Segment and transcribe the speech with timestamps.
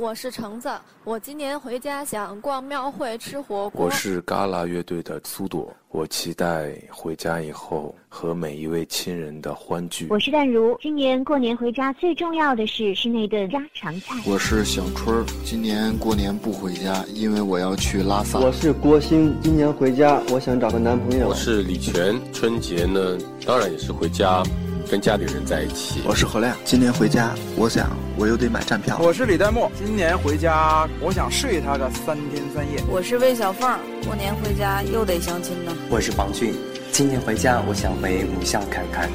[0.00, 0.70] 我是橙子，
[1.02, 3.86] 我今年回家想逛庙会吃火锅。
[3.86, 10.06] 我是嘎啦乐队的苏朵，我期待回家以后和每一位亲人的欢聚。
[10.08, 14.14] 我是淡如，今年过年回家最重要的事是那顿家常菜。
[14.24, 18.38] 我是小春，今年过年不回家，因为我要去拉萨。
[18.38, 21.30] 我是郭兴，今年回家我想找个男朋友。
[21.30, 24.44] 我是李泉，春节呢当然也是回家。
[24.88, 26.00] 跟家里人在一起。
[26.06, 28.98] 我是何亮，今年回家，我想我又得买站票。
[28.98, 32.82] 我是李代沫，今年回家，我想睡他个三天三夜。
[32.88, 35.76] 我是魏小凤，过年回家又得相亲呢。
[35.90, 36.54] 我是王俊，
[36.90, 39.10] 今年回家，我想回母校看看。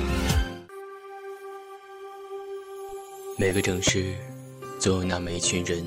[3.36, 4.14] 每个城市，
[4.80, 5.84] 总有那么一群人，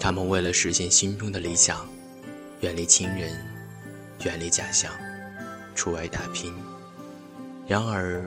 [0.00, 1.86] 他们为了实现心中的理想，
[2.62, 3.30] 远离亲人，
[4.24, 4.90] 远离家乡，
[5.76, 6.52] 出外打拼。
[7.68, 8.24] 然而。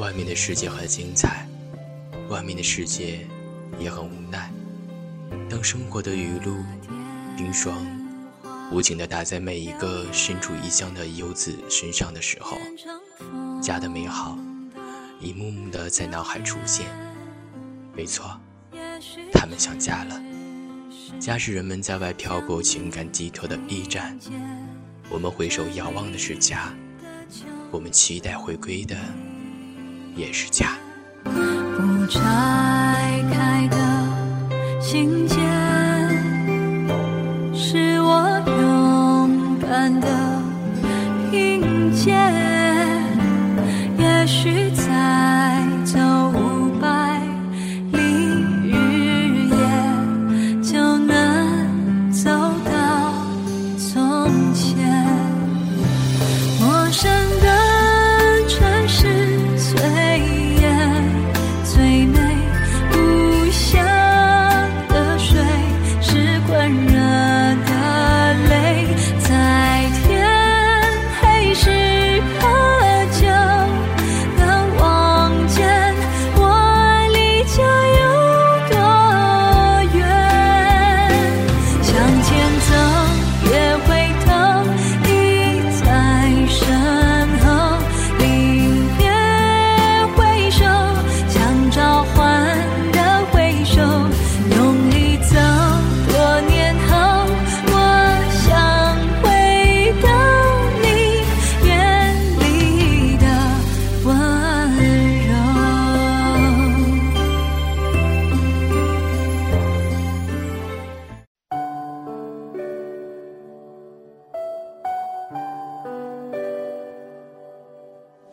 [0.00, 1.46] 外面的世界很精彩，
[2.30, 3.26] 外面的世界
[3.78, 4.50] 也很无奈。
[5.48, 6.56] 当生活的雨露、
[7.36, 7.86] 冰霜
[8.72, 12.56] 无情地打在每一个身处异乡的游子身上的时候，
[13.60, 14.38] 家的美好
[15.20, 16.86] 一幕幕地在脑海出现。
[17.94, 18.40] 没错，
[19.34, 20.18] 他们想家了。
[21.20, 24.18] 家是人们在外漂泊情感寄托的驿站。
[25.10, 26.74] 我们回首遥望的是家，
[27.70, 28.96] 我们期待回归的。
[30.16, 30.76] 也是家。
[31.24, 32.20] 不拆
[33.32, 33.76] 开的
[34.80, 35.59] 信件，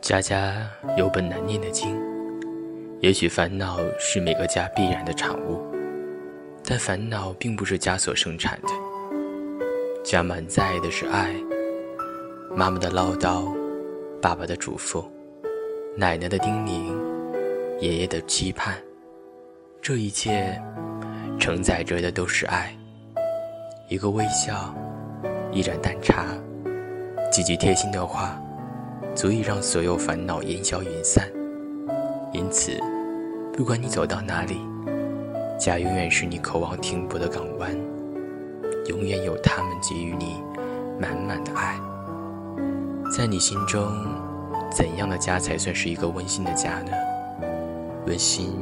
[0.07, 1.93] 家家有本难念的经，
[3.01, 5.61] 也许烦恼是每个家必然的产物，
[6.63, 8.69] 但烦恼并不是家所生产的。
[10.05, 11.35] 家满载的是爱，
[12.55, 13.53] 妈妈的唠叨，
[14.21, 15.03] 爸爸的嘱咐，
[15.97, 16.95] 奶奶的叮咛，
[17.81, 18.77] 爷爷的期盼，
[19.81, 20.57] 这一切
[21.37, 22.73] 承载着的都是爱。
[23.89, 24.73] 一个微笑，
[25.51, 26.27] 一盏淡茶，
[27.29, 28.41] 几句贴心的话。
[29.17, 31.27] 足以让所有烦恼烟消云散。
[32.31, 32.79] 因此，
[33.51, 34.61] 不管你走到哪里，
[35.59, 37.75] 家永远是你渴望停泊的港湾，
[38.85, 40.35] 永远有他们给予你
[41.01, 41.79] 满满的爱。
[43.11, 43.91] 在你心中，
[44.71, 46.91] 怎样的家才算是一个温馨的家呢？
[48.05, 48.53] 温馨，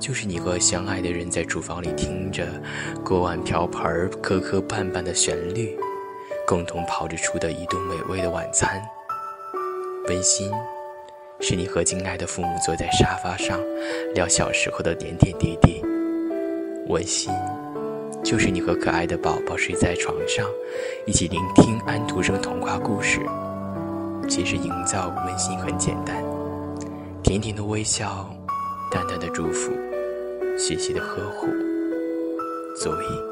[0.00, 2.44] 就是你和相爱的人在厨房里听着
[3.04, 5.78] 锅碗瓢盆磕磕绊绊的旋律，
[6.44, 8.82] 共同炮制出的一顿美味的晚餐。
[10.08, 10.50] 温馨，
[11.40, 13.60] 是你和敬爱的父母坐在沙发上
[14.14, 15.82] 聊小时候的点点滴滴；
[16.88, 17.32] 温馨，
[18.24, 20.46] 就是你和可爱的宝宝睡在床上，
[21.06, 23.20] 一起聆听安徒生童话故事。
[24.28, 26.24] 其实营造温馨很简单，
[27.22, 28.28] 甜甜的微笑，
[28.90, 29.70] 淡淡的祝福，
[30.56, 31.46] 细细的呵护，
[32.76, 33.29] 足以。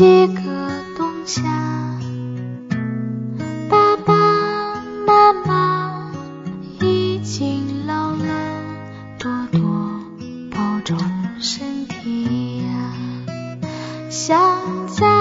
[0.00, 0.40] 几个
[0.96, 1.42] 冬夏，
[3.68, 6.10] 爸爸妈妈
[6.80, 8.24] 已经老了，
[9.18, 9.60] 多多
[10.50, 10.98] 保重
[11.38, 12.72] 身体呀，
[14.08, 14.38] 想
[14.86, 15.19] 家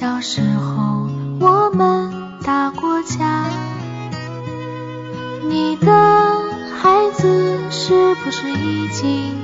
[0.00, 1.10] 小时候
[1.40, 2.10] 我们
[2.42, 3.44] 打过架，
[5.46, 5.92] 你的
[6.80, 9.36] 孩子是不是已经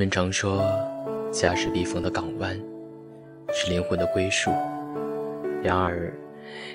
[0.00, 0.64] 人们常说，
[1.30, 2.58] 家是避风的港湾，
[3.52, 4.50] 是灵魂的归宿。
[5.62, 6.10] 然而，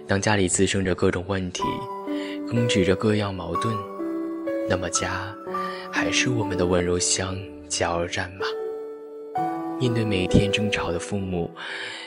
[0.06, 1.63] 当家里滋生着各种问题，
[2.48, 3.75] 根植着各样矛盾，
[4.69, 5.36] 那么家
[5.92, 7.36] 还是我们的温柔乡、
[7.68, 8.45] 加油站吗？
[9.80, 11.50] 面对每天争吵的父母，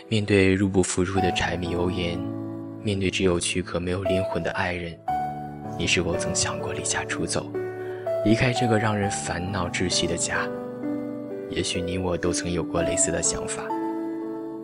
[0.07, 2.17] 面对入不敷出的柴米油盐，
[2.81, 4.97] 面对只有躯壳没有灵魂的爱人，
[5.77, 7.51] 你是否曾想过离家出走，
[8.25, 10.49] 离开这个让人烦恼窒息的家？
[11.51, 13.63] 也许你我都曾有过类似的想法，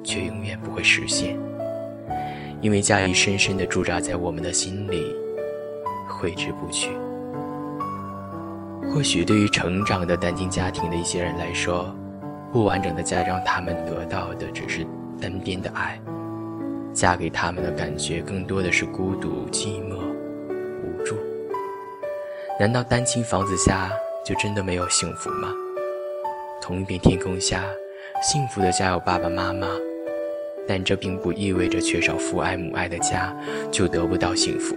[0.03, 1.39] 却永远不会实现，
[2.61, 5.15] 因为家已深深地驻扎在我们的心里，
[6.09, 6.91] 挥之不去。
[8.93, 11.93] 或许对于成长的单亲家庭的一些人来说，
[12.53, 14.87] 不完整的家让他们得到的只是
[15.21, 15.99] 单边的爱，
[16.93, 19.97] 嫁给他们的感觉更多的是孤独、寂寞、
[20.83, 21.17] 无助。
[22.61, 23.91] 难道单亲房子下
[24.25, 25.49] 就真的没有幸福吗？
[26.65, 27.63] 同一片天空下，
[28.23, 29.69] 幸福的家有爸爸妈妈，
[30.67, 33.37] 但这并不意味着缺少父爱母爱的家
[33.71, 34.75] 就得不到幸福。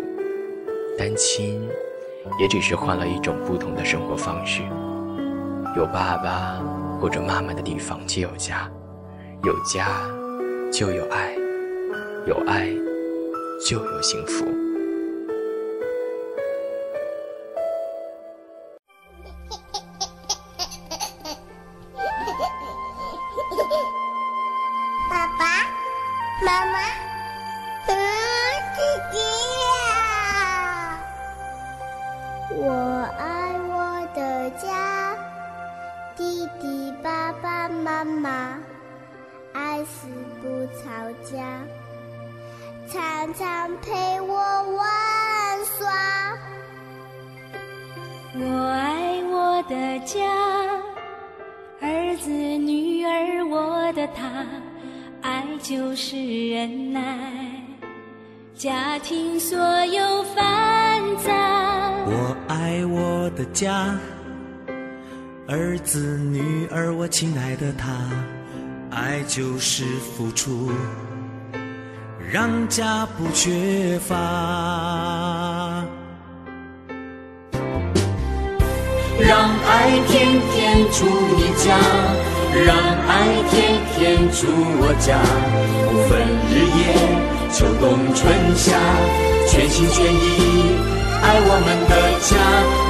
[0.97, 1.65] 单亲，
[2.41, 4.63] 也只是换了一种不同的生活方式。
[5.77, 6.61] 有爸爸
[6.99, 8.69] 或者妈妈的地方就有家，
[9.45, 9.87] 有家
[10.69, 11.33] 就有爱，
[12.27, 12.67] 有爱
[13.65, 14.45] 就有幸福。
[37.87, 38.59] 妈妈，
[39.53, 40.09] 爱死
[40.41, 40.91] 不吵
[41.23, 41.63] 架，
[42.85, 44.35] 常常陪我
[44.75, 44.85] 玩
[45.63, 45.87] 耍。
[48.35, 50.19] 我爱我的家，
[51.79, 54.45] 儿子女儿我的他，
[55.21, 56.17] 爱就是
[56.49, 57.01] 忍耐，
[58.53, 61.31] 家庭所有繁杂。
[62.05, 63.97] 我爱我的家，
[65.49, 67.93] 儿子女儿我亲爱的他，
[68.91, 70.69] 爱就是付出，
[72.29, 75.85] 让家不缺乏。
[79.17, 81.05] 让爱天天住
[81.37, 81.79] 你家，
[82.65, 82.75] 让
[83.07, 85.17] 爱天天住我家，
[85.87, 86.91] 不分日夜，
[87.53, 88.77] 秋冬春夏，
[89.47, 92.29] 全心全意爱我们的家。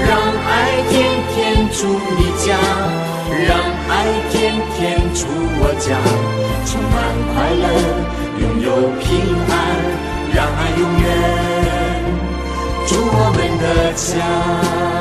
[0.08, 0.12] 让
[0.48, 0.96] 爱天
[1.34, 1.36] 天
[1.72, 1.80] 住
[2.18, 2.48] 你家，
[3.48, 3.50] 让
[3.90, 3.94] 爱
[4.30, 4.36] 天
[4.76, 4.78] 天
[5.14, 5.26] 住
[5.60, 5.88] 我家，
[6.66, 6.96] 充满
[7.34, 7.66] 快乐，
[8.40, 8.68] 拥有
[9.00, 9.06] 平
[9.50, 9.52] 安，
[10.34, 11.06] 让爱永远
[12.88, 14.97] 住我们的家。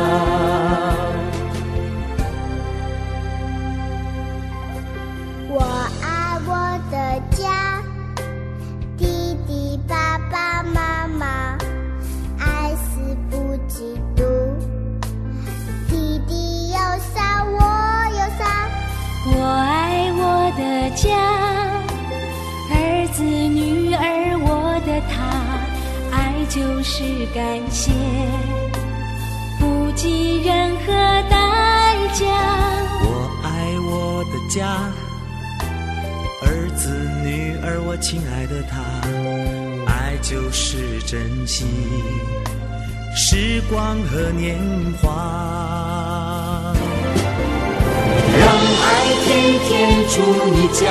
[36.77, 36.91] 子
[37.25, 38.79] 女儿我亲爱的他，
[39.91, 41.65] 爱就是珍惜
[43.17, 44.59] 时光和年
[45.01, 46.75] 华。
[48.39, 48.87] 让爱
[49.25, 50.21] 天天住
[50.53, 50.85] 你家，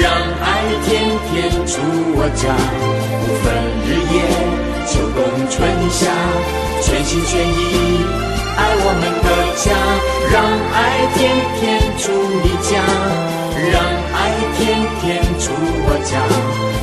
[0.00, 0.06] 让
[0.40, 0.48] 爱
[0.86, 0.88] 天
[1.26, 1.74] 天住
[2.14, 2.54] 我家，
[3.26, 3.44] 不分
[3.84, 4.16] 日夜，
[4.86, 5.18] 秋冬
[5.50, 5.58] 春
[5.90, 6.06] 夏，
[6.80, 7.60] 全心全意
[8.56, 9.66] 爱我们的家。
[10.30, 10.34] 让
[10.72, 10.78] 爱
[11.14, 11.18] 天
[11.58, 11.62] 天
[11.98, 12.04] 住
[12.42, 12.72] 你家，
[13.70, 13.80] 让
[14.12, 14.16] 爱
[14.56, 14.60] 天
[15.00, 15.50] 天住
[15.86, 16.12] 我家，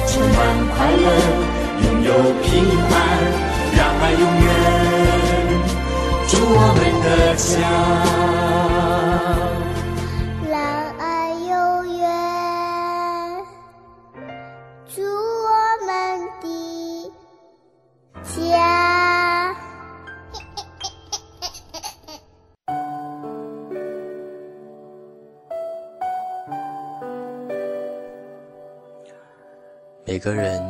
[0.07, 0.37] 充满
[0.75, 1.05] 快乐，
[30.21, 30.61] 个人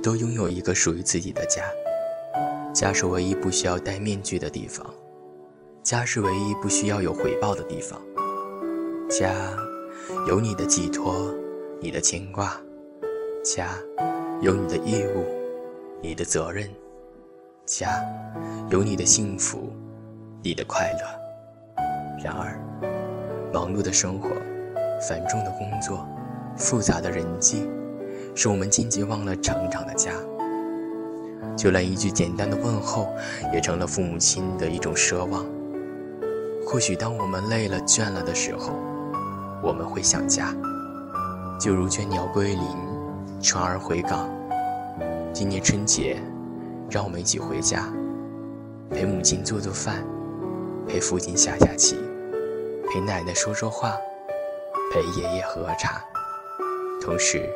[0.00, 1.64] 都拥有一个属于自己的家，
[2.72, 4.86] 家是唯一不需要戴面具的地方，
[5.82, 8.00] 家是唯一不需要有回报的地方，
[9.10, 9.34] 家
[10.28, 11.34] 有你的寄托，
[11.80, 12.56] 你的牵挂，
[13.42, 13.70] 家
[14.40, 15.26] 有你的义务，
[16.00, 16.70] 你的责任，
[17.66, 18.00] 家
[18.70, 19.72] 有你的幸福，
[20.40, 22.22] 你的快乐。
[22.22, 22.56] 然而，
[23.52, 24.28] 忙碌的生活，
[25.08, 26.06] 繁重的工作，
[26.56, 27.68] 复杂的人际。
[28.34, 30.12] 使我们渐渐忘了成长的家，
[31.56, 33.08] 就连一句简单的问候，
[33.52, 35.44] 也成了父母亲的一种奢望。
[36.66, 38.72] 或许当我们累了、倦了的时候，
[39.62, 40.54] 我们会想家，
[41.58, 42.62] 就如倦鸟归林，
[43.42, 44.30] 船儿回港。
[45.32, 46.22] 今年春节，
[46.88, 47.92] 让我们一起回家，
[48.90, 50.04] 陪母亲做做饭，
[50.86, 51.96] 陪父亲下下棋，
[52.88, 53.96] 陪奶奶说说话，
[54.92, 56.00] 陪爷爷喝喝茶，
[57.02, 57.50] 同时。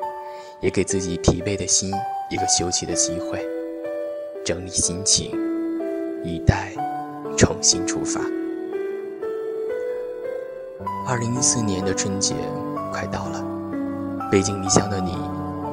[0.64, 1.92] 也给自己疲惫的心
[2.30, 3.46] 一个休息的机会，
[4.42, 5.38] 整理心情，
[6.24, 6.72] 以待
[7.36, 8.18] 重新出发。
[11.06, 12.34] 二零一四年的春节
[12.90, 13.44] 快到了，
[14.32, 15.14] 背井离乡的你，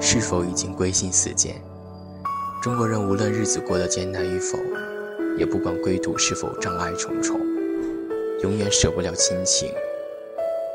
[0.02, 1.56] 是否已经归心似箭？
[2.62, 4.58] 中国人无论日子过得艰难与否，
[5.38, 7.40] 也不管归途是否障碍重重，
[8.44, 9.72] 永远舍不了亲情，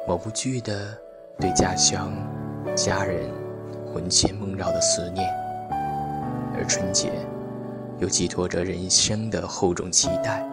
[0.08, 0.96] 抹不去的
[1.38, 2.10] 对家乡、
[2.74, 3.45] 家人。
[3.96, 5.26] 魂牵梦绕的思念，
[6.54, 7.12] 而春节
[7.98, 10.46] 又寄托着人生的厚重期待，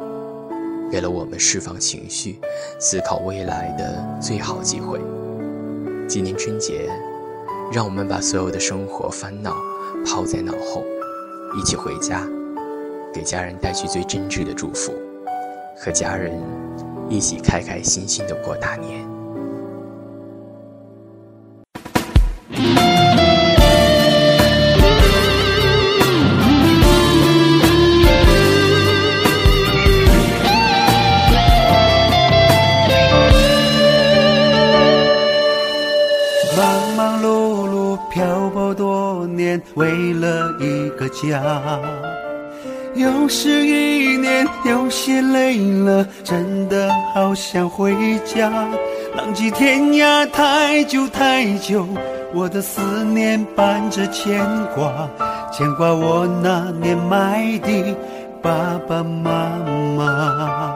[0.89, 2.39] 给了我们释放情绪、
[2.79, 4.97] 思考未来的最好机会。
[6.07, 6.89] 今年春节，
[7.69, 9.57] 让我们把所有的生活烦恼
[10.05, 10.81] 抛在脑后，
[11.59, 12.25] 一起回家，
[13.13, 14.93] 给家人带去最真挚的祝福，
[15.75, 16.31] 和家人
[17.09, 19.12] 一起开开心心的过大年。
[41.29, 41.79] 家，
[42.95, 47.93] 又是一年，有些累了，真的好想回
[48.25, 48.49] 家。
[49.15, 51.87] 浪迹天涯太久太久，
[52.33, 54.39] 我的思念伴着牵
[54.75, 55.09] 挂，
[55.51, 57.95] 牵挂我那年迈的
[58.41, 58.51] 爸
[58.87, 59.51] 爸妈
[59.97, 60.75] 妈。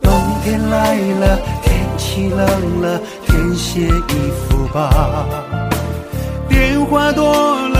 [0.00, 0.12] 冬
[0.44, 5.24] 天来了，天气冷了，添些衣服吧。
[6.48, 7.24] 电话多
[7.68, 7.77] 了，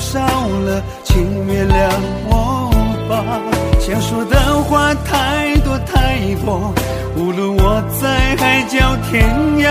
[0.00, 1.88] 少了，请原谅
[2.26, 2.70] 我
[3.08, 3.14] 吧。
[3.78, 6.72] 想说的话太多太多，
[7.16, 9.28] 无论我在海角天
[9.58, 9.68] 涯，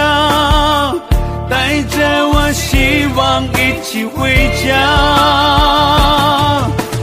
[1.50, 1.98] 带着
[2.30, 4.68] 我希望一起回家。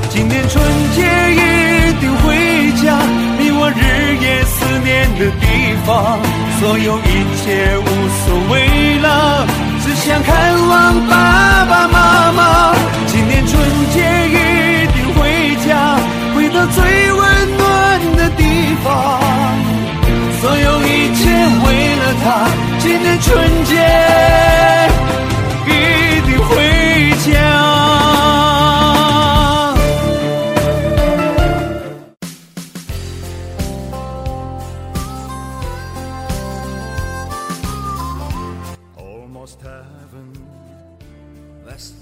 [0.09, 0.65] 今年春
[0.95, 1.03] 节
[1.33, 2.25] 一定回
[2.83, 2.97] 家，
[3.39, 5.45] 你我日夜思念的地
[5.85, 6.19] 方，
[6.61, 7.11] 所有一
[7.43, 7.45] 切
[7.77, 7.87] 无
[8.25, 8.55] 所谓
[9.01, 9.07] 了，
[9.83, 10.33] 只想看
[10.69, 10.75] 望
[11.09, 11.13] 爸
[11.69, 11.96] 爸妈妈。
[21.07, 22.51] 一切为了他。
[22.81, 23.71] 今年春节
[25.69, 25.71] 一
[26.27, 26.51] 定回
[27.31, 27.31] 家。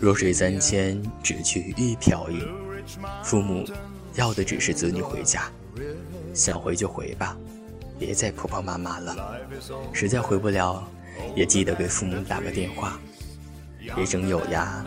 [0.00, 2.40] 弱水三千，只取一瓢饮。
[3.22, 3.66] 父母
[4.14, 5.50] 要的只是子女回家，
[6.32, 7.36] 想回就回吧，
[7.98, 9.16] 别再婆婆妈妈了。
[9.92, 10.86] 实在回不了，
[11.34, 12.98] 也记得给父母打个电话。
[13.94, 14.84] 别整有呀，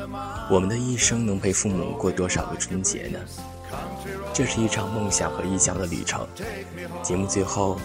[0.49, 3.19] 我们的一生能陪父母过多少个春节呢？
[4.33, 6.27] 这是一场梦想和异乡的旅程。
[7.03, 7.79] 节目最后，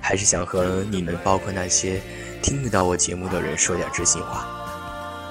[0.00, 2.00] 还是想和你们，包括那些
[2.42, 4.48] 听不到我节目的人，说点知心话。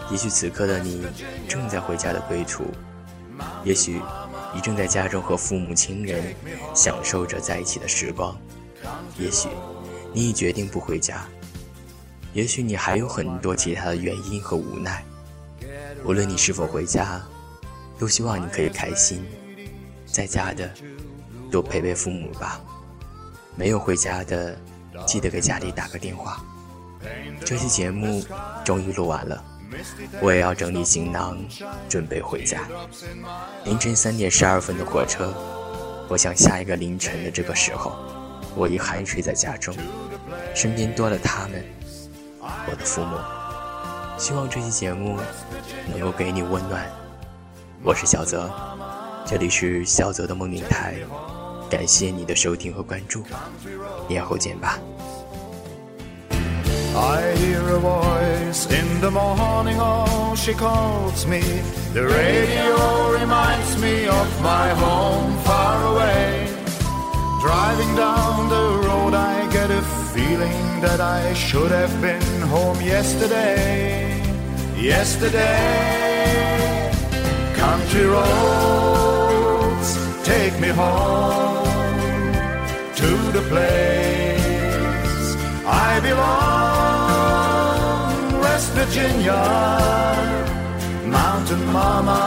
[0.09, 1.05] 也许此刻的你
[1.47, 2.63] 正在回家的归途，
[3.63, 4.01] 也许
[4.53, 6.35] 你正在家中和父母亲人
[6.73, 8.37] 享受着在一起的时光，
[9.17, 9.49] 也许
[10.13, 11.25] 你已决定不回家，
[12.33, 15.03] 也许你还有很多其他的原因和无奈。
[16.03, 17.21] 无论你是否回家，
[17.99, 19.23] 都希望你可以开心。
[20.05, 20.69] 在家的，
[21.49, 22.59] 多陪陪父母吧；
[23.55, 24.57] 没有回家的，
[25.05, 26.43] 记得给家里打个电话。
[27.45, 28.23] 这期节目
[28.65, 29.43] 终于录完了。
[30.19, 31.37] 我也要整理行囊，
[31.87, 32.67] 准备回家。
[33.63, 35.33] 凌晨三点十二分的火车，
[36.09, 37.95] 我想下一个凌晨的这个时候，
[38.55, 39.75] 我已酣睡在家中，
[40.53, 41.63] 身边多了他们，
[42.41, 43.17] 我的父母。
[44.17, 45.17] 希望这期节目
[45.89, 46.85] 能够给你温暖。
[47.83, 48.51] 我是小泽，
[49.25, 50.95] 这里是小泽的梦电台，
[51.69, 53.23] 感谢你的收听和关注，
[54.07, 54.77] 年后见吧。
[56.93, 61.39] I hear a voice in the morning, oh, she calls me.
[61.93, 66.40] The radio reminds me of my home far away.
[70.81, 74.19] That I should have been home yesterday.
[74.75, 76.11] Yesterday,
[77.55, 79.89] country roads
[80.23, 81.65] take me home
[83.01, 87.21] to the place I belong.
[88.41, 89.41] West Virginia,
[91.05, 92.23] Mountain Mama,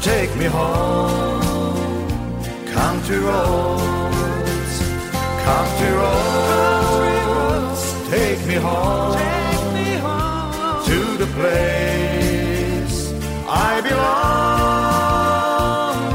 [0.00, 1.42] take me home.
[2.78, 4.74] Country roads,
[5.48, 6.81] country roads,
[8.42, 13.12] take me home Take me home to the place
[13.48, 15.20] I belong.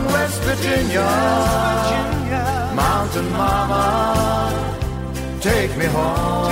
[0.08, 1.08] West Virginia,
[2.76, 4.52] Mountain Mama,
[5.40, 6.52] take me home.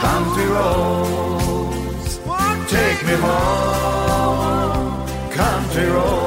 [0.00, 2.20] Country roads,
[2.68, 5.06] take me home.
[5.32, 6.23] Country roads.